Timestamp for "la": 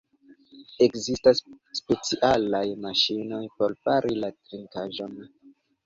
4.25-4.35